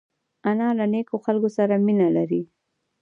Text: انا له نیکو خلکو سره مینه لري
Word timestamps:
انا 0.49 0.67
له 0.77 0.85
نیکو 0.93 1.17
خلکو 1.25 1.49
سره 1.57 1.73
مینه 1.85 2.07
لري 2.15 2.41